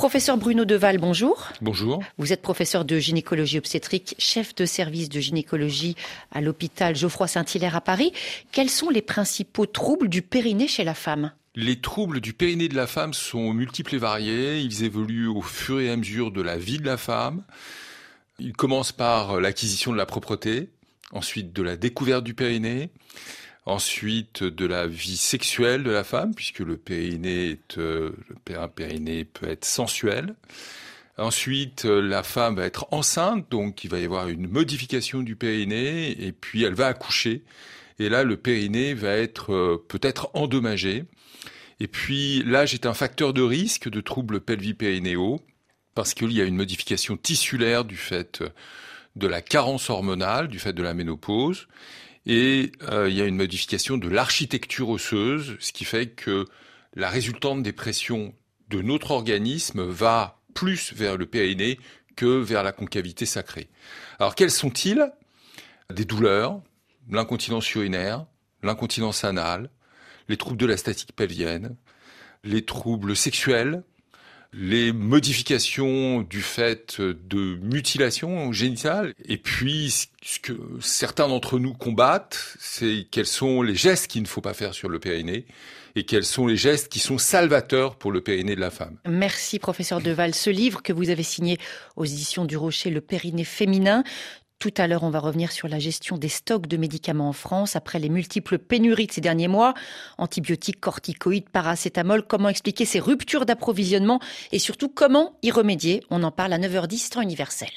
[0.00, 1.48] Professeur Bruno Deval, bonjour.
[1.60, 2.02] Bonjour.
[2.16, 5.94] Vous êtes professeur de gynécologie obstétrique, chef de service de gynécologie
[6.32, 8.14] à l'hôpital Geoffroy Saint-Hilaire à Paris.
[8.50, 11.32] Quels sont les principaux troubles du périnée chez la femme?
[11.54, 14.60] Les troubles du périnée de la femme sont multiples et variés.
[14.60, 17.44] Ils évoluent au fur et à mesure de la vie de la femme.
[18.38, 20.70] Ils commencent par l'acquisition de la propreté,
[21.12, 22.88] ensuite de la découverte du périnée,
[23.66, 28.10] ensuite de la vie sexuelle de la femme, puisque le périnée, euh,
[28.44, 30.34] peut être sensuel.
[31.18, 35.36] Ensuite, euh, la femme va être enceinte, donc il va y avoir une modification du
[35.36, 37.42] périnée, et puis elle va accoucher.
[37.98, 41.04] Et là, le périnée va être euh, peut-être endommagé.
[41.78, 45.40] Et puis, l'âge est un facteur de risque de troubles pelvipérinéaux,
[45.94, 48.42] parce qu'il y a une modification tissulaire du fait
[49.16, 51.66] de la carence hormonale, du fait de la ménopause.
[52.32, 56.44] Et euh, il y a une modification de l'architecture osseuse, ce qui fait que
[56.94, 58.36] la résultante des pressions
[58.68, 61.80] de notre organisme va plus vers le périnée
[62.14, 63.68] que vers la concavité sacrée.
[64.20, 65.10] Alors quels sont-ils?
[65.92, 66.60] Des douleurs,
[67.10, 68.26] l'incontinence urinaire,
[68.62, 69.68] l'incontinence anale,
[70.28, 71.74] les troubles de la statique pelvienne,
[72.44, 73.82] les troubles sexuels,
[74.52, 79.14] les modifications du fait de mutilations génitales.
[79.24, 84.26] Et puis, ce que certains d'entre nous combattent, c'est quels sont les gestes qu'il ne
[84.26, 85.46] faut pas faire sur le périnée
[85.96, 88.98] et quels sont les gestes qui sont salvateurs pour le périnée de la femme.
[89.08, 90.34] Merci, professeur Deval.
[90.34, 91.58] Ce livre que vous avez signé
[91.96, 94.04] aux éditions du Rocher, Le périnée féminin,
[94.60, 97.76] tout à l'heure, on va revenir sur la gestion des stocks de médicaments en France
[97.76, 99.72] après les multiples pénuries de ces derniers mois.
[100.18, 102.22] Antibiotiques, corticoïdes, paracétamol.
[102.22, 104.20] Comment expliquer ces ruptures d'approvisionnement
[104.52, 106.02] et surtout comment y remédier?
[106.10, 107.70] On en parle à 9h10 temps universel.